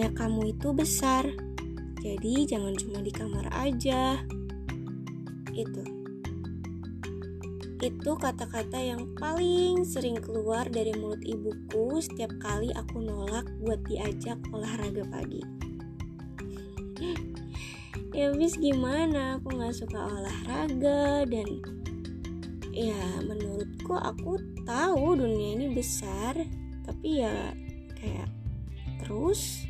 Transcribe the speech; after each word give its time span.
kamarnya 0.00 0.16
kamu 0.16 0.56
itu 0.56 0.68
besar. 0.72 1.24
Jadi 2.00 2.48
jangan 2.48 2.72
cuma 2.72 3.04
di 3.04 3.12
kamar 3.12 3.52
aja. 3.52 4.16
Itu. 5.52 5.84
Itu 7.84 8.16
kata-kata 8.16 8.80
yang 8.80 9.12
paling 9.20 9.84
sering 9.84 10.16
keluar 10.16 10.64
dari 10.72 10.96
mulut 10.96 11.20
ibuku 11.20 12.00
setiap 12.00 12.32
kali 12.40 12.72
aku 12.72 13.04
nolak 13.04 13.44
buat 13.60 13.84
diajak 13.84 14.40
olahraga 14.56 15.04
pagi. 15.12 15.44
ya 18.16 18.32
bis 18.32 18.56
gimana 18.56 19.36
aku 19.36 19.52
nggak 19.52 19.76
suka 19.76 20.00
olahraga 20.00 21.28
dan 21.28 21.48
ya 22.72 23.20
menurutku 23.20 24.00
aku 24.00 24.40
tahu 24.64 25.12
dunia 25.16 25.60
ini 25.60 25.76
besar 25.76 26.36
tapi 26.88 27.20
ya 27.24 27.52
kayak 28.00 28.28
terus 29.04 29.69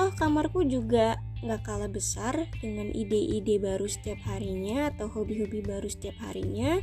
toh 0.00 0.16
kamarku 0.16 0.64
juga 0.64 1.20
nggak 1.44 1.60
kalah 1.60 1.92
besar 1.92 2.48
dengan 2.64 2.88
ide-ide 2.88 3.60
baru 3.60 3.84
setiap 3.84 4.24
harinya 4.24 4.88
atau 4.88 5.12
hobi-hobi 5.12 5.60
baru 5.60 5.92
setiap 5.92 6.16
harinya. 6.24 6.80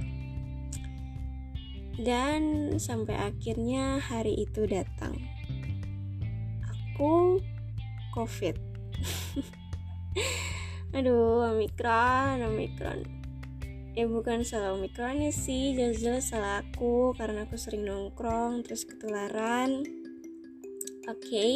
Dan 1.97 2.77
sampai 2.77 3.17
akhirnya 3.17 3.97
hari 3.97 4.37
itu 4.37 4.69
datang. 4.69 5.17
Aku 6.69 7.41
covid. 8.13 8.53
Aduh 10.93 11.41
omikron 11.57 12.45
omikron. 12.45 13.01
Ya 13.97 14.05
bukan 14.05 14.45
salah 14.45 14.77
omikronnya 14.77 15.33
sih 15.33 15.73
jelas-jelas 15.73 16.29
salah 16.29 16.61
aku 16.61 17.17
karena 17.17 17.49
aku 17.49 17.57
sering 17.57 17.81
nongkrong 17.81 18.61
terus 18.61 18.85
ketularan. 18.85 19.81
Oke 21.09 21.17
okay, 21.17 21.53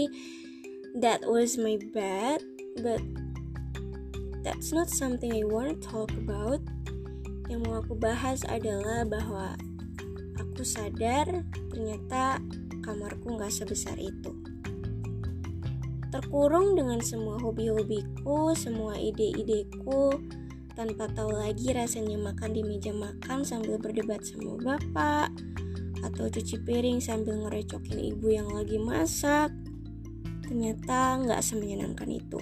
that 0.99 1.23
was 1.23 1.55
my 1.55 1.79
bad 1.95 2.43
but 2.83 2.99
that's 4.43 4.73
not 4.73 4.89
something 4.89 5.31
I 5.31 5.45
want 5.45 5.69
to 5.69 5.77
talk 5.79 6.11
about. 6.17 6.59
Yang 7.47 7.61
mau 7.67 7.83
aku 7.83 7.93
bahas 7.99 8.41
adalah 8.47 9.05
bahwa 9.05 9.53
aku 10.39 10.63
sadar 10.65 11.45
ternyata 11.69 12.41
kamarku 12.81 13.37
nggak 13.37 13.53
sebesar 13.53 13.95
itu. 14.01 14.33
Terkurung 16.11 16.75
dengan 16.75 16.99
semua 16.99 17.39
hobi-hobiku, 17.39 18.51
semua 18.51 18.99
ide-ideku, 18.99 20.11
tanpa 20.75 21.07
tahu 21.07 21.31
lagi 21.31 21.71
rasanya 21.71 22.19
makan 22.19 22.51
di 22.51 22.67
meja 22.67 22.91
makan 22.91 23.47
sambil 23.47 23.79
berdebat 23.79 24.19
sama 24.27 24.59
bapak, 24.59 25.31
atau 26.03 26.27
cuci 26.27 26.67
piring 26.67 26.99
sambil 26.99 27.39
ngerecokin 27.47 27.99
ibu 28.11 28.27
yang 28.27 28.49
lagi 28.51 28.75
masak, 28.75 29.55
ternyata 30.51 31.15
nggak 31.23 31.39
semenyenangkan 31.39 32.11
itu. 32.11 32.35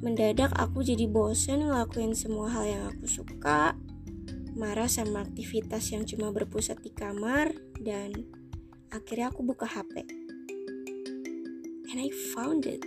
Mendadak 0.00 0.56
aku 0.56 0.80
jadi 0.80 1.04
bosen 1.04 1.68
ngelakuin 1.68 2.16
semua 2.16 2.48
hal 2.48 2.64
yang 2.64 2.88
aku 2.88 3.04
suka, 3.04 3.76
marah 4.56 4.88
sama 4.88 5.20
aktivitas 5.20 5.92
yang 5.92 6.08
cuma 6.08 6.32
berpusat 6.32 6.80
di 6.80 6.88
kamar, 6.88 7.52
dan 7.76 8.24
akhirnya 8.88 9.28
aku 9.28 9.44
buka 9.44 9.68
HP. 9.68 10.00
And 11.92 12.00
I 12.00 12.08
found 12.32 12.64
it. 12.64 12.80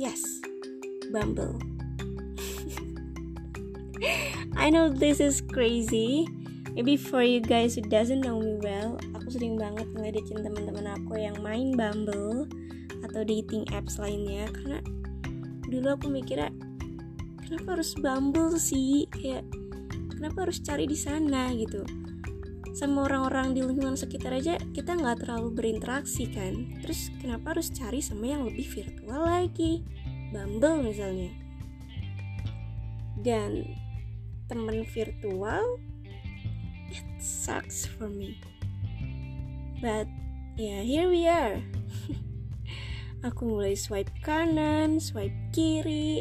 Yes, 0.00 0.24
Bumble. 1.12 1.60
I 4.56 4.72
know 4.72 4.88
this 4.88 5.20
is 5.20 5.44
crazy. 5.44 6.24
Maybe 6.72 6.96
for 6.96 7.20
you 7.20 7.44
guys 7.44 7.76
who 7.76 7.84
doesn't 7.84 8.24
know 8.24 8.40
me 8.40 8.56
well, 8.56 8.96
sering 9.30 9.54
banget 9.54 9.86
ngeledekin 9.94 10.42
teman-teman 10.42 10.98
aku 10.98 11.14
yang 11.16 11.38
main 11.38 11.72
Bumble 11.78 12.50
atau 13.06 13.22
dating 13.22 13.62
apps 13.70 13.96
lainnya. 13.96 14.50
Karena 14.50 14.78
dulu 15.70 15.94
aku 15.94 16.06
mikirnya 16.10 16.50
kenapa 17.38 17.78
harus 17.78 17.94
Bumble 17.94 18.58
sih? 18.58 19.06
Kayak 19.14 19.46
kenapa 20.10 20.50
harus 20.50 20.58
cari 20.60 20.84
di 20.90 20.98
sana 20.98 21.54
gitu? 21.54 21.86
Sama 22.74 23.06
orang-orang 23.06 23.54
di 23.54 23.66
lingkungan 23.66 23.98
sekitar 23.98 24.34
aja 24.34 24.58
kita 24.74 24.94
nggak 24.98 25.26
terlalu 25.26 25.54
berinteraksi 25.54 26.26
kan? 26.30 26.82
Terus 26.82 27.10
kenapa 27.22 27.54
harus 27.54 27.70
cari 27.70 28.02
sama 28.02 28.26
yang 28.26 28.42
lebih 28.46 28.66
virtual 28.66 29.26
lagi? 29.26 29.82
Bumble 30.30 30.86
misalnya. 30.86 31.30
Dan 33.20 33.66
temen 34.50 34.82
virtual 34.90 35.78
it 36.90 37.06
sucks 37.22 37.86
for 37.86 38.10
me 38.10 38.34
But 39.80 40.06
ya 40.60 40.80
yeah, 40.80 40.82
here 40.84 41.08
we 41.08 41.24
are. 41.24 41.56
aku 43.26 43.56
mulai 43.56 43.76
swipe 43.76 44.12
kanan, 44.20 45.00
swipe 45.00 45.36
kiri. 45.56 46.20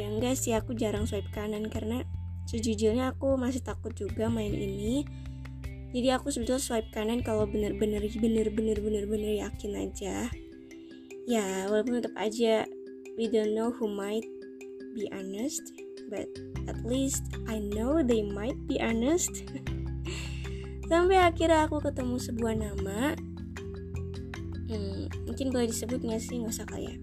Ya 0.00 0.08
enggak 0.08 0.40
sih 0.40 0.56
aku 0.56 0.72
jarang 0.72 1.04
swipe 1.04 1.28
kanan 1.32 1.68
karena 1.68 2.04
sejujurnya 2.48 3.12
aku 3.12 3.36
masih 3.36 3.60
takut 3.60 3.92
juga 3.92 4.32
main 4.32 4.52
ini. 4.52 5.04
Jadi 5.90 6.08
aku 6.14 6.32
sebetulnya 6.32 6.62
swipe 6.62 6.88
kanan 6.88 7.20
kalau 7.20 7.44
bener-bener 7.44 8.00
bener-bener 8.16 8.78
bener-bener 8.80 9.32
yakin 9.44 9.72
aja. 9.76 10.32
Ya 11.28 11.68
walaupun 11.68 12.00
tetap 12.00 12.16
aja 12.16 12.64
we 13.20 13.28
don't 13.28 13.52
know 13.52 13.68
who 13.68 13.90
might 13.90 14.24
be 14.96 15.04
honest, 15.12 15.62
but 16.08 16.26
at 16.64 16.80
least 16.86 17.28
I 17.44 17.60
know 17.60 18.00
they 18.00 18.24
might 18.24 18.56
be 18.64 18.80
honest. 18.80 19.44
sampai 20.90 21.22
akhirnya 21.22 21.70
aku 21.70 21.78
ketemu 21.78 22.18
sebuah 22.18 22.54
nama. 22.58 23.14
Hmm, 24.66 25.06
mungkin 25.22 25.54
boleh 25.54 25.70
disebut 25.70 26.02
nggak 26.02 26.18
sih? 26.18 26.42
Nggak 26.42 26.50
usah 26.50 26.66
kali 26.66 26.90
ya. 26.90 26.96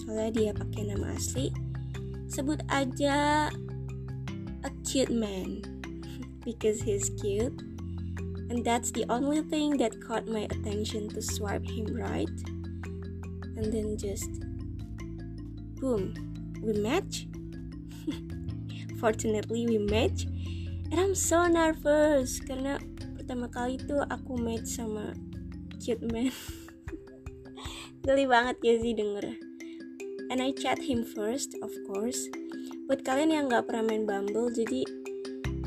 Soalnya 0.00 0.30
dia 0.32 0.50
pakai 0.56 0.88
nama 0.88 1.12
asli. 1.12 1.52
Sebut 2.32 2.64
aja 2.72 3.52
a 4.64 4.70
cute 4.88 5.12
man. 5.12 5.60
Because 6.48 6.80
he's 6.80 7.12
cute. 7.20 7.52
And 8.48 8.64
that's 8.64 8.88
the 8.88 9.04
only 9.12 9.44
thing 9.52 9.76
that 9.80 10.00
caught 10.00 10.24
my 10.24 10.48
attention 10.48 11.12
to 11.12 11.20
swipe 11.20 11.64
him 11.64 11.92
right. 11.92 12.32
And 13.60 13.68
then 13.68 14.00
just 14.00 14.32
boom 15.76 16.16
we 16.64 16.72
match. 16.80 17.28
Fortunately 19.00 19.68
we 19.68 19.76
match 19.76 20.24
and 20.94 21.02
I'm 21.02 21.18
so 21.18 21.50
nervous. 21.50 22.38
Karena 22.38 22.78
pertama 23.18 23.50
kali 23.50 23.82
tuh 23.82 24.06
aku 24.06 24.38
match 24.38 24.78
sama 24.78 25.10
cute 25.82 26.06
man. 26.06 26.30
Geli 28.06 28.30
banget 28.30 28.62
ya 28.62 28.78
sih 28.78 28.94
denger? 28.94 29.34
And 30.30 30.38
I 30.38 30.54
chat 30.54 30.78
him 30.78 31.02
first 31.02 31.58
of 31.66 31.74
course. 31.90 32.30
Buat 32.86 33.02
kalian 33.02 33.34
yang 33.34 33.44
nggak 33.50 33.66
pernah 33.66 33.90
main 33.90 34.06
Bumble 34.06 34.54
jadi 34.54 34.86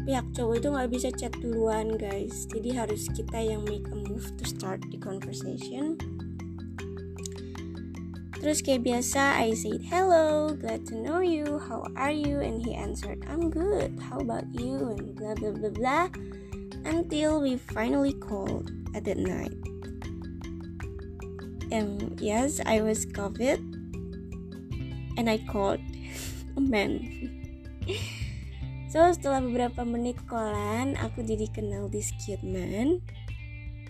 pihak 0.07 0.31
cowok 0.31 0.63
itu 0.63 0.67
nggak 0.71 0.89
bisa 0.95 1.09
chat 1.11 1.35
duluan 1.43 1.99
guys. 1.99 2.47
Jadi 2.47 2.71
harus 2.71 3.11
kita 3.11 3.43
yang 3.43 3.67
make 3.67 3.83
a 3.91 3.99
move 4.07 4.31
to 4.39 4.47
start 4.47 4.79
the 4.87 4.95
conversation 4.95 5.99
Terus 8.47 8.63
kayak 8.63 8.87
biasa, 8.87 9.43
I 9.43 9.51
said 9.59 9.83
hello, 9.91 10.55
glad 10.55 10.87
to 10.87 10.95
know 10.95 11.19
you, 11.19 11.59
how 11.67 11.83
are 11.99 12.15
you? 12.15 12.39
And 12.39 12.63
he 12.63 12.71
answered, 12.71 13.19
I'm 13.27 13.51
good, 13.51 13.99
how 13.99 14.23
about 14.23 14.47
you? 14.55 14.95
And 14.95 15.11
blah 15.19 15.35
blah 15.35 15.51
blah 15.51 15.75
blah 15.75 16.07
until 16.87 17.43
we 17.43 17.59
finally 17.59 18.15
called 18.15 18.71
at 18.95 19.03
that 19.03 19.19
night. 19.19 19.51
And 21.75 22.15
yes, 22.23 22.63
I 22.63 22.79
was 22.79 23.03
COVID 23.11 23.59
and 25.19 25.27
I 25.27 25.43
called 25.43 25.83
a 26.55 26.63
man. 26.63 27.03
so 28.87 29.11
setelah 29.11 29.43
beberapa 29.43 29.83
menit 29.83 30.23
callan, 30.23 30.95
aku 30.95 31.19
jadi 31.19 31.51
kenal 31.51 31.91
this 31.91 32.15
cute 32.23 32.47
man 32.47 33.03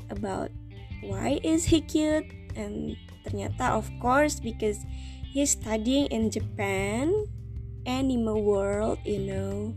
about 0.09 0.49
why 1.05 1.37
is 1.45 1.69
he 1.69 1.77
cute 1.77 2.25
and 2.57 2.97
ternyata 3.21 3.77
of 3.77 3.85
course 4.01 4.41
because 4.41 4.83
he's 5.29 5.53
studying 5.53 6.09
in 6.09 6.33
Japan 6.33 7.13
animal 7.85 8.41
world 8.41 8.99
you 9.05 9.21
know. 9.21 9.71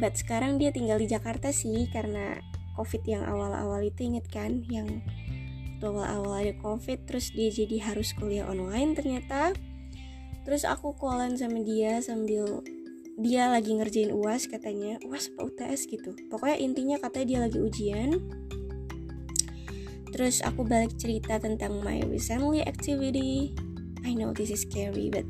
But 0.00 0.16
sekarang 0.16 0.56
dia 0.58 0.72
tinggal 0.72 0.98
di 0.98 1.06
Jakarta 1.06 1.52
sih 1.52 1.86
karena 1.92 2.40
covid 2.74 3.04
yang 3.04 3.22
awal-awal 3.28 3.84
itu 3.84 4.08
inget 4.08 4.26
kan? 4.32 4.64
Yang 4.72 5.04
awal-awal 5.84 6.40
ada 6.40 6.56
covid 6.60 7.04
terus 7.04 7.32
dia 7.36 7.52
jadi 7.52 7.92
harus 7.92 8.16
kuliah 8.16 8.48
online 8.48 8.96
ternyata. 8.96 9.52
Terus 10.48 10.64
aku 10.64 10.96
callan 10.96 11.36
sama 11.36 11.60
dia 11.60 12.00
sambil 12.00 12.64
dia 13.20 13.52
lagi 13.52 13.76
ngerjain 13.76 14.16
uas 14.16 14.48
katanya. 14.48 14.96
Uas 15.04 15.28
apa 15.36 15.52
UTS 15.52 15.84
gitu. 15.84 16.16
Pokoknya 16.32 16.56
intinya 16.56 16.96
katanya 16.96 17.26
dia 17.28 17.40
lagi 17.44 17.58
ujian 17.60 18.10
terus 20.10 20.42
aku 20.42 20.66
balik 20.66 20.94
cerita 20.98 21.38
tentang 21.38 21.82
my 21.82 22.02
recently 22.06 22.62
activity. 22.66 23.54
I 24.06 24.14
know 24.14 24.34
this 24.34 24.50
is 24.50 24.66
scary 24.66 25.10
but 25.12 25.26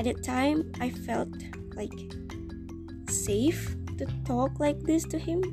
at 0.00 0.08
that 0.08 0.24
time 0.24 0.68
I 0.80 0.92
felt 0.92 1.32
like 1.76 1.92
safe 3.08 3.76
to 4.00 4.04
talk 4.28 4.56
like 4.60 4.80
this 4.84 5.04
to 5.12 5.18
him 5.18 5.44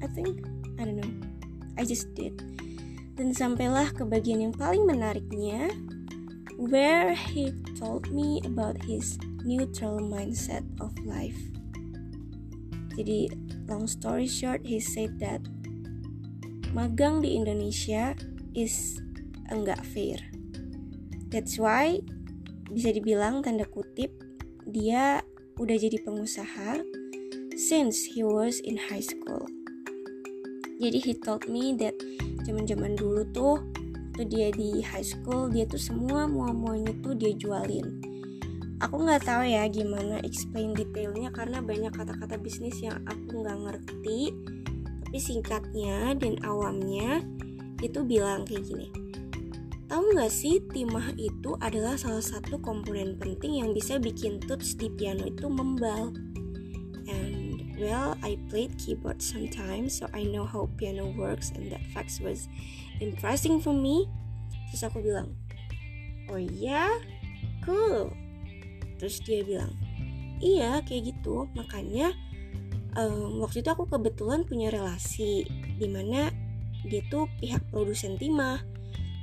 I 0.00 0.08
think. 0.12 0.44
I 0.80 0.88
don't 0.88 0.96
know. 0.96 1.12
I 1.76 1.84
just 1.84 2.08
did. 2.16 2.40
Dan 3.20 3.36
sampailah 3.36 3.92
ke 3.92 4.04
bagian 4.08 4.40
yang 4.48 4.56
paling 4.56 4.88
menariknya, 4.88 5.68
where 6.56 7.12
he 7.12 7.52
told 7.76 8.08
me 8.08 8.40
about 8.48 8.80
his 8.80 9.20
neutral 9.44 10.00
mindset 10.00 10.64
of 10.80 10.88
life. 11.04 11.36
Jadi, 12.96 13.28
long 13.68 13.84
story 13.84 14.24
short, 14.24 14.64
he 14.64 14.80
said 14.80 15.20
that 15.20 15.44
magang 16.70 17.22
di 17.22 17.34
Indonesia 17.36 18.14
is 18.54 18.98
enggak 19.50 19.82
fair. 19.90 20.18
That's 21.30 21.58
why 21.58 22.02
bisa 22.70 22.94
dibilang 22.94 23.42
tanda 23.42 23.66
kutip 23.66 24.10
dia 24.66 25.22
udah 25.58 25.76
jadi 25.76 25.98
pengusaha 26.02 26.82
since 27.58 28.06
he 28.06 28.22
was 28.22 28.62
in 28.62 28.78
high 28.78 29.02
school. 29.02 29.46
Jadi 30.80 30.98
he 31.02 31.12
told 31.18 31.44
me 31.50 31.76
that 31.76 31.92
zaman-zaman 32.46 32.96
dulu 32.96 33.22
tuh 33.34 33.60
waktu 34.20 34.36
dia 34.36 34.52
di 34.52 34.84
high 34.84 35.00
school 35.00 35.48
dia 35.48 35.64
tuh 35.64 35.80
semua 35.80 36.28
mua-muanya 36.28 36.92
tuh 37.00 37.16
dia 37.16 37.32
jualin 37.40 38.04
aku 38.76 39.00
nggak 39.00 39.24
tahu 39.24 39.48
ya 39.48 39.64
gimana 39.64 40.20
explain 40.20 40.76
detailnya 40.76 41.32
karena 41.32 41.64
banyak 41.64 41.88
kata-kata 41.88 42.36
bisnis 42.36 42.76
yang 42.84 43.00
aku 43.08 43.40
nggak 43.40 43.56
ngerti 43.64 44.28
tapi 45.10 45.18
singkatnya 45.18 46.14
dan 46.14 46.38
awamnya 46.46 47.18
itu 47.82 48.06
bilang 48.06 48.46
kayak 48.46 48.62
gini 48.62 48.86
tahu 49.90 50.14
nggak 50.14 50.30
sih 50.30 50.62
timah 50.70 51.10
itu 51.18 51.58
adalah 51.58 51.98
salah 51.98 52.22
satu 52.22 52.62
komponen 52.62 53.18
penting 53.18 53.58
yang 53.58 53.74
bisa 53.74 53.98
bikin 53.98 54.38
tuts 54.38 54.78
di 54.78 54.86
piano 54.94 55.26
itu 55.26 55.50
membal 55.50 56.14
Well, 57.80 58.12
I 58.20 58.36
played 58.52 58.76
keyboard 58.76 59.24
sometimes, 59.24 59.96
so 59.96 60.06
I 60.12 60.28
know 60.28 60.44
how 60.44 60.68
piano 60.76 61.16
works, 61.16 61.48
and 61.56 61.72
that 61.72 61.80
fact 61.96 62.20
was 62.20 62.44
impressing 63.00 63.56
for 63.56 63.72
me. 63.72 64.04
Terus 64.68 64.84
aku 64.84 65.00
bilang, 65.00 65.32
oh 66.28 66.36
iya, 66.36 66.92
cool. 67.64 68.12
Terus 69.00 69.24
dia 69.24 69.40
bilang, 69.40 69.72
iya 70.44 70.84
kayak 70.84 71.08
gitu. 71.16 71.48
Makanya 71.56 72.12
um, 72.96 73.42
waktu 73.42 73.62
itu 73.62 73.70
aku 73.70 73.86
kebetulan 73.86 74.42
punya 74.46 74.72
relasi 74.72 75.46
di 75.78 75.86
mana 75.86 76.32
dia 76.86 77.02
tuh 77.12 77.28
pihak 77.38 77.60
produsen 77.70 78.16
timah. 78.16 78.62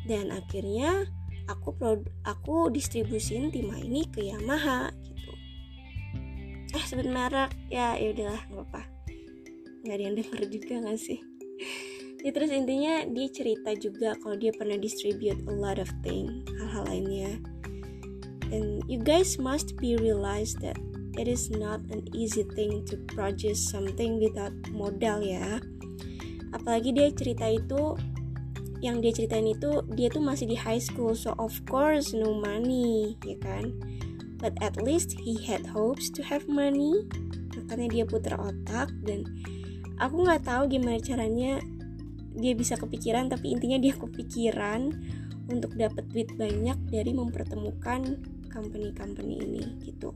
Dan 0.08 0.32
akhirnya 0.32 1.04
aku 1.52 1.76
aku 2.24 2.72
distribusin 2.72 3.52
timah 3.52 3.80
ini 3.80 4.08
ke 4.08 4.24
Yamaha 4.28 4.92
eh 6.76 6.84
sebut 6.86 7.08
merek. 7.08 7.52
Ya 7.72 7.96
ya 7.96 8.12
udahlah 8.14 8.44
nggak 8.52 8.66
apa 8.72 8.82
nggak 9.88 9.96
ada 9.96 10.04
yang 10.04 10.16
denger 10.20 10.42
juga 10.52 10.74
nggak 10.84 11.00
sih? 11.00 11.20
Ya 12.26 12.34
terus 12.34 12.50
intinya 12.50 13.06
dia 13.06 13.30
cerita 13.30 13.78
juga 13.78 14.18
kalau 14.18 14.34
dia 14.36 14.50
pernah 14.50 14.74
distribute 14.74 15.38
a 15.48 15.54
lot 15.54 15.78
of 15.78 15.86
thing 16.02 16.42
hal-hal 16.58 16.84
lainnya. 16.90 17.38
And 18.50 18.82
you 18.90 19.06
guys 19.06 19.38
must 19.38 19.78
be 19.78 19.94
realize 19.96 20.58
that 20.66 20.82
it 21.18 21.26
is 21.26 21.50
not 21.50 21.82
an 21.90 22.06
easy 22.14 22.46
thing 22.54 22.86
to 22.86 22.96
produce 23.10 23.58
something 23.58 24.22
without 24.22 24.54
modal 24.70 25.20
ya. 25.20 25.58
Apalagi 26.54 26.94
dia 26.94 27.10
cerita 27.12 27.50
itu 27.50 27.98
yang 28.78 29.02
dia 29.02 29.10
ceritain 29.10 29.50
itu 29.50 29.82
dia 29.98 30.08
tuh 30.14 30.22
masih 30.22 30.46
di 30.46 30.54
high 30.54 30.78
school 30.78 31.18
so 31.18 31.34
of 31.42 31.50
course 31.66 32.14
no 32.14 32.38
money 32.38 33.18
ya 33.26 33.36
kan? 33.42 33.74
But 34.38 34.54
at 34.62 34.78
least 34.78 35.18
he 35.18 35.42
had 35.42 35.66
hopes 35.66 36.14
to 36.14 36.22
have 36.22 36.46
money. 36.46 37.10
Makanya 37.58 37.88
dia 37.90 38.04
putar 38.06 38.38
otak 38.38 38.94
dan 39.02 39.26
aku 39.98 40.22
nggak 40.22 40.46
tahu 40.46 40.70
gimana 40.70 41.02
caranya 41.02 41.58
dia 42.38 42.54
bisa 42.54 42.78
kepikiran 42.78 43.34
tapi 43.34 43.58
intinya 43.58 43.82
dia 43.82 43.98
kepikiran 43.98 44.94
untuk 45.50 45.74
dapat 45.74 46.06
duit 46.14 46.30
banyak 46.38 46.78
dari 46.94 47.18
mempertemukan 47.18 48.22
company-company 48.54 49.42
ini 49.42 49.64
gitu 49.82 50.14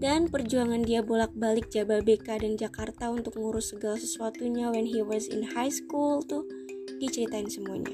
dan 0.00 0.32
perjuangan 0.32 0.80
dia 0.80 1.04
bolak-balik 1.04 1.68
Jababeka 1.68 2.40
dan 2.40 2.56
Jakarta 2.56 3.12
untuk 3.12 3.36
ngurus 3.36 3.76
segala 3.76 4.00
sesuatunya 4.00 4.72
when 4.72 4.88
he 4.88 5.04
was 5.04 5.28
in 5.28 5.44
high 5.44 5.68
school 5.68 6.24
tuh 6.24 6.48
diceritain 6.96 7.52
semuanya 7.52 7.92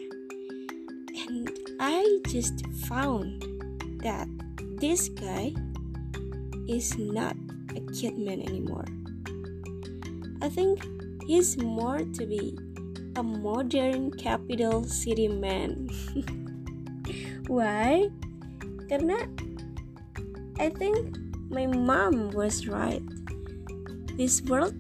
and 1.26 1.50
I 1.82 2.06
just 2.30 2.62
found 2.86 3.42
that 4.06 4.30
this 4.78 5.10
guy 5.10 5.50
is 6.70 6.94
not 6.94 7.34
a 7.74 7.82
kid 7.90 8.14
man 8.16 8.40
anymore. 8.40 8.86
I 10.40 10.48
think 10.48 10.86
he's 11.26 11.58
more 11.58 12.06
to 12.06 12.22
be 12.26 12.56
a 13.16 13.22
modern 13.22 14.14
capital 14.14 14.84
city 14.84 15.28
man. 15.28 15.90
Why? 17.50 18.08
Karena 18.88 19.26
I 20.56 20.70
think 20.70 21.25
my 21.50 21.66
mom 21.66 22.34
was 22.34 22.66
right. 22.66 23.02
This 24.16 24.42
world 24.46 24.76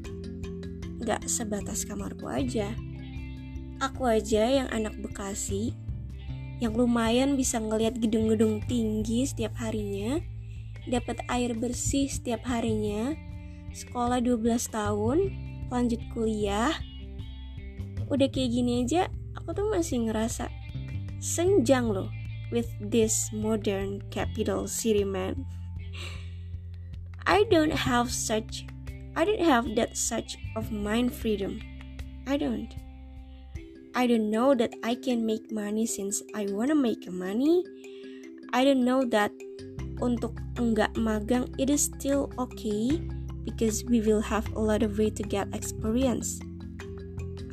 gak 1.04 1.26
sebatas 1.30 1.86
kamarku 1.86 2.26
aja. 2.26 2.74
Aku 3.78 4.08
aja 4.08 4.48
yang 4.48 4.68
anak 4.72 4.96
Bekasi 4.98 5.76
yang 6.56 6.72
lumayan 6.72 7.36
bisa 7.36 7.60
ngelihat 7.60 8.00
gedung-gedung 8.00 8.64
tinggi 8.64 9.28
setiap 9.28 9.52
harinya, 9.60 10.16
dapat 10.88 11.20
air 11.28 11.52
bersih 11.52 12.08
setiap 12.08 12.48
harinya, 12.48 13.12
sekolah 13.76 14.24
12 14.24 14.72
tahun, 14.72 15.18
lanjut 15.68 16.00
kuliah. 16.16 16.72
Udah 18.08 18.28
kayak 18.32 18.50
gini 18.56 18.88
aja, 18.88 19.12
aku 19.36 19.52
tuh 19.52 19.68
masih 19.68 20.08
ngerasa 20.08 20.48
senjang 21.20 21.92
loh 21.92 22.08
with 22.48 22.70
this 22.80 23.28
modern 23.36 24.00
capital 24.08 24.64
city 24.64 25.04
man. 25.04 25.44
I 27.36 27.44
don't 27.52 27.76
have 27.84 28.08
such 28.08 28.64
I 29.12 29.28
don't 29.28 29.44
have 29.44 29.76
that 29.76 29.92
such 29.92 30.40
of 30.56 30.72
mind 30.72 31.12
freedom. 31.12 31.60
I 32.24 32.40
don't. 32.40 32.72
I 33.92 34.08
don't 34.08 34.32
know 34.32 34.56
that 34.56 34.72
I 34.80 34.96
can 34.96 35.28
make 35.28 35.52
money 35.52 35.84
since 35.84 36.24
I 36.32 36.48
wanna 36.48 36.72
make 36.72 37.04
money. 37.12 37.60
I 38.56 38.64
don't 38.64 38.80
know 38.80 39.04
that 39.12 39.36
untuk 40.00 40.32
enggak 40.56 40.96
magang 40.96 41.52
it 41.60 41.68
is 41.68 41.92
still 41.92 42.32
okay 42.40 43.04
because 43.44 43.84
we 43.84 44.00
will 44.00 44.24
have 44.24 44.48
a 44.56 44.60
lot 44.60 44.80
of 44.80 44.96
way 44.96 45.12
to 45.12 45.20
get 45.20 45.52
experience. 45.52 46.40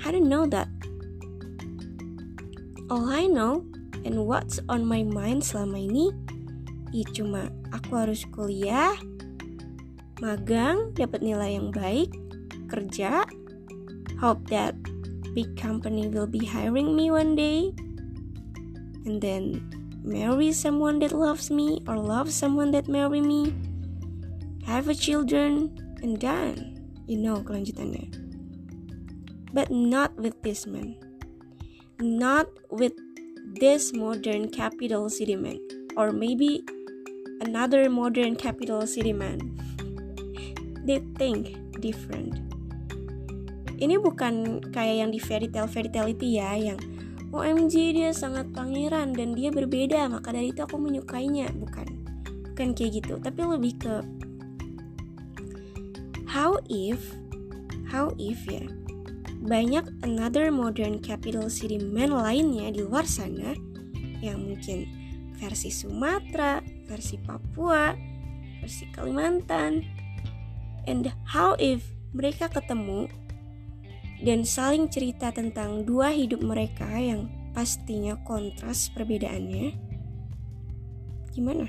I 0.07 0.15
don't 0.15 0.31
know 0.31 0.47
that. 0.47 0.71
All 2.87 3.11
I 3.11 3.27
know 3.27 3.67
and 4.07 4.23
what's 4.23 4.63
on 4.71 4.87
my 4.87 5.03
mind 5.03 5.43
selama 5.43 5.75
ini 5.75 6.07
ya 6.95 7.03
cuma 7.11 7.51
aku 7.75 7.99
harus 7.99 8.23
kuliah, 8.31 8.95
magang, 10.23 10.95
dapat 10.95 11.19
nilai 11.19 11.59
yang 11.59 11.67
baik, 11.75 12.15
kerja, 12.71 13.27
hope 14.23 14.39
that 14.47 14.71
big 15.35 15.51
company 15.59 16.07
will 16.07 16.29
be 16.29 16.39
hiring 16.39 16.95
me 16.95 17.11
one 17.11 17.35
day 17.35 17.75
and 19.03 19.19
then 19.19 19.59
marry 19.99 20.55
someone 20.55 21.03
that 21.03 21.11
loves 21.11 21.51
me 21.51 21.83
or 21.91 21.99
love 21.99 22.31
someone 22.31 22.71
that 22.71 22.87
marry 22.87 23.19
me 23.19 23.51
have 24.63 24.87
a 24.87 24.95
children 24.95 25.75
and 25.99 26.23
done. 26.23 26.79
You 27.03 27.19
know 27.19 27.43
kelanjutannya. 27.43 28.07
But 29.51 29.67
not 29.75 30.15
with 30.15 30.39
this 30.39 30.63
man. 30.63 30.95
Not 31.99 32.47
with 32.71 32.95
this 33.59 33.91
modern 33.91 34.47
capital 34.49 35.11
city 35.11 35.35
man. 35.35 35.59
Or 35.99 36.15
maybe 36.15 36.63
another 37.43 37.91
modern 37.91 38.39
capital 38.39 38.87
city 38.87 39.11
man 39.11 39.51
they 40.83 41.01
think 41.19 41.57
different 41.79 42.39
ini 43.79 43.99
bukan 43.99 44.63
kayak 44.71 45.03
yang 45.03 45.09
di 45.11 45.19
fairy 45.19 45.49
tale 45.51 45.67
fairy 45.67 45.89
tale 45.91 46.13
itu 46.13 46.39
ya 46.39 46.55
yang 46.55 46.79
OMG 47.33 47.97
dia 47.97 48.13
sangat 48.13 48.53
pangeran 48.53 49.11
dan 49.17 49.33
dia 49.33 49.49
berbeda 49.49 50.05
maka 50.07 50.29
dari 50.29 50.53
itu 50.53 50.61
aku 50.61 50.77
menyukainya 50.77 51.49
bukan 51.57 51.87
bukan 52.53 52.67
kayak 52.77 53.01
gitu 53.01 53.17
tapi 53.17 53.41
lebih 53.41 53.73
ke 53.81 53.95
how 56.29 56.55
if 56.69 57.01
how 57.89 58.13
if 58.21 58.37
ya 58.45 58.61
banyak 59.43 59.83
another 60.07 60.53
modern 60.53 61.01
capital 61.01 61.51
city 61.51 61.81
man 61.81 62.13
lainnya 62.13 62.71
di 62.71 62.85
luar 62.85 63.03
sana 63.03 63.57
yang 64.23 64.39
mungkin 64.39 64.87
versi 65.35 65.67
Sumatera, 65.67 66.63
versi 66.87 67.19
Papua, 67.19 67.91
versi 68.63 68.87
Kalimantan. 68.95 70.02
And 70.83 71.07
how 71.23 71.55
if 71.59 71.83
mereka 72.11 72.51
ketemu 72.51 73.09
dan 74.23 74.47
saling 74.47 74.87
cerita 74.87 75.35
tentang 75.35 75.83
dua 75.83 76.15
hidup 76.15 76.39
mereka 76.39 76.87
yang 76.95 77.27
pastinya 77.51 78.15
kontras 78.23 78.87
perbedaannya. 78.95 79.75
Gimana? 81.35 81.67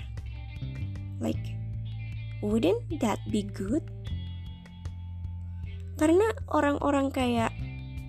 Like, 1.19 1.41
wouldn't 2.41 2.83
that 3.03 3.19
be 3.29 3.43
good? 3.43 3.83
Karena 5.99 6.31
orang-orang 6.51 7.11
kayak 7.11 7.55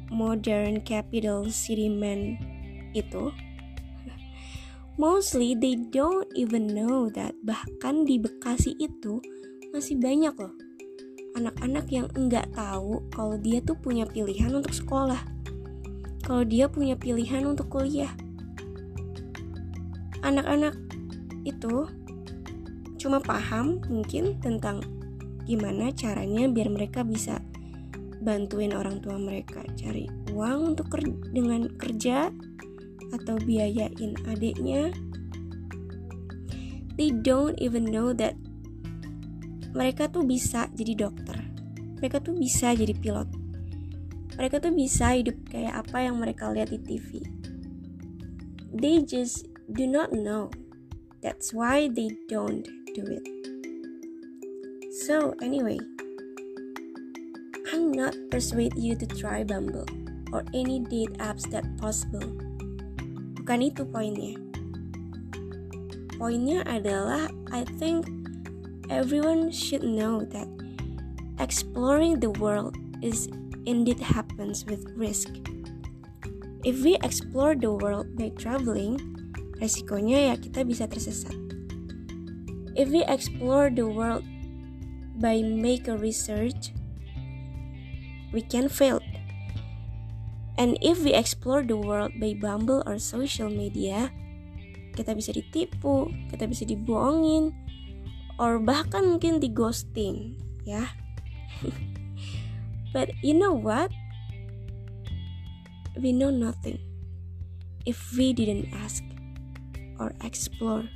modern 0.10 0.82
capital 0.86 1.50
city 1.50 1.90
men 1.90 2.38
itu 2.94 3.34
mostly 4.96 5.58
they 5.58 5.76
don't 5.76 6.30
even 6.38 6.72
know 6.72 7.12
that 7.12 7.36
bahkan 7.44 8.08
di 8.08 8.16
Bekasi 8.16 8.78
itu 8.80 9.20
masih 9.76 10.00
banyak 10.00 10.32
loh 10.40 10.56
anak-anak 11.36 11.86
yang 11.92 12.08
enggak 12.16 12.48
tahu 12.56 13.04
kalau 13.12 13.36
dia 13.36 13.60
tuh 13.60 13.76
punya 13.76 14.08
pilihan 14.08 14.56
untuk 14.56 14.72
sekolah. 14.72 15.20
Kalau 16.24 16.42
dia 16.48 16.72
punya 16.72 16.96
pilihan 16.96 17.46
untuk 17.46 17.70
kuliah. 17.70 18.10
Anak-anak 20.24 20.74
itu 21.46 21.86
cuma 22.98 23.22
paham 23.22 23.78
mungkin 23.86 24.42
tentang 24.42 24.82
gimana 25.46 25.94
caranya 25.94 26.50
biar 26.50 26.74
mereka 26.74 27.06
bisa 27.06 27.38
bantuin 28.26 28.74
orang 28.74 29.04
tua 29.04 29.20
mereka. 29.22 29.62
Cari 29.78 30.10
uang 30.34 30.74
untuk 30.74 30.90
ker 30.90 31.04
dengan 31.30 31.70
kerja 31.78 32.34
atau 33.14 33.36
biayain 33.44 34.18
adiknya. 34.26 34.90
They 36.96 37.12
don't 37.12 37.60
even 37.60 37.92
know 37.92 38.16
that 38.16 38.40
mereka 39.76 40.08
tuh 40.08 40.24
bisa 40.24 40.72
jadi 40.72 41.06
dokter. 41.06 41.36
Mereka 42.00 42.24
tuh 42.24 42.34
bisa 42.34 42.72
jadi 42.72 42.96
pilot. 42.96 43.28
Mereka 44.40 44.64
tuh 44.64 44.72
bisa 44.72 45.12
hidup 45.16 45.36
kayak 45.52 45.86
apa 45.86 46.08
yang 46.08 46.16
mereka 46.20 46.48
lihat 46.52 46.72
di 46.72 46.80
TV 46.80 47.24
they 48.76 49.02
just 49.02 49.48
do 49.72 49.88
not 49.88 50.12
know. 50.12 50.52
That's 51.24 51.56
why 51.56 51.88
they 51.88 52.12
don't 52.28 52.68
do 52.94 53.04
it. 53.08 53.26
So 55.08 55.34
anyway. 55.42 55.80
I'm 57.74 57.92
not 57.92 58.14
persuade 58.30 58.78
you 58.78 58.96
to 58.96 59.08
try 59.10 59.44
Bumble 59.44 59.90
or 60.32 60.46
any 60.54 60.80
date 60.86 61.18
apps 61.18 61.50
that 61.50 61.66
possible. 61.82 62.24
Bukan 63.42 63.60
itu 63.66 63.84
poinnya. 63.90 64.38
Poinnya 66.16 66.62
adalah 66.70 67.28
I 67.52 67.66
think 67.82 68.06
everyone 68.90 69.52
should 69.52 69.84
know 69.84 70.26
that 70.26 70.48
exploring 71.40 72.20
the 72.20 72.30
world 72.30 72.78
is 73.02 73.30
indeed 73.66 74.00
happens 74.00 74.66
with 74.66 74.86
risk. 74.96 75.30
If 76.64 76.82
we 76.82 76.98
explore 77.02 77.56
the 77.56 77.74
world 77.74 78.18
by 78.18 78.34
traveling, 78.38 78.98
resikonya 79.62 80.34
ya 80.34 80.36
kita 80.38 80.66
bisa 80.66 80.90
tersesat. 80.90 81.34
If 82.76 82.90
we 82.92 83.06
explore 83.08 83.72
the 83.72 83.88
world 83.88 84.26
by 85.22 85.40
make 85.42 85.88
a 85.88 85.96
research, 85.96 86.76
we 88.34 88.42
can 88.44 88.68
fail. 88.68 89.00
And 90.58 90.80
if 90.80 91.04
we 91.04 91.12
explore 91.12 91.64
the 91.64 91.80
world 91.80 92.16
by 92.20 92.36
Bumble 92.36 92.84
or 92.88 93.00
social 93.00 93.52
media, 93.52 94.12
kita 94.96 95.16
bisa 95.16 95.36
ditipu, 95.36 96.08
kita 96.32 96.48
bisa 96.48 96.64
dibohongin, 96.64 97.52
or 98.40 98.60
bahkan 98.60 99.16
mungkin 99.16 99.40
di 99.40 99.48
ghosting, 99.48 100.36
ya. 100.68 100.92
But 102.96 103.12
you 103.20 103.36
know 103.36 103.52
what? 103.52 103.92
We 106.00 106.12
know 106.12 106.32
nothing 106.32 106.80
if 107.88 108.00
we 108.16 108.32
didn't 108.32 108.72
ask, 108.72 109.04
or 110.00 110.16
explore, 110.24 110.88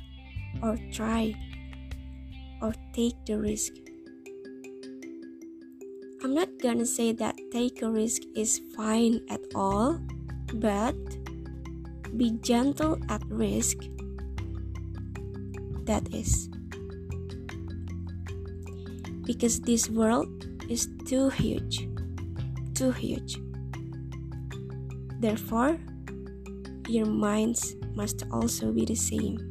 or 0.64 0.76
try, 0.92 1.32
or 2.60 2.72
take 2.92 3.16
the 3.24 3.36
risk. 3.36 3.72
I'm 6.20 6.36
not 6.36 6.48
gonna 6.60 6.84
say 6.84 7.12
that 7.16 7.36
take 7.48 7.80
a 7.80 7.88
risk 7.88 8.28
is 8.36 8.60
fine 8.76 9.24
at 9.32 9.40
all, 9.56 9.96
but 10.52 10.96
be 12.16 12.36
gentle 12.44 13.00
at 13.08 13.24
risk. 13.28 13.80
That 15.88 16.12
is. 16.12 16.52
Because 19.22 19.60
this 19.60 19.88
world 19.88 20.46
is 20.68 20.88
too 21.06 21.28
huge, 21.30 21.88
too 22.74 22.92
huge. 22.92 23.38
Therefore, 25.20 25.78
your 26.88 27.06
minds 27.06 27.76
must 27.94 28.24
also 28.32 28.72
be 28.72 28.84
the 28.84 28.94
same. 28.94 29.49